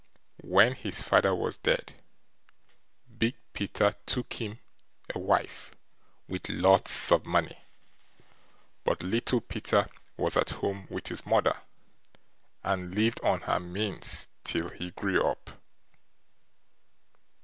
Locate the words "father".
0.99-1.35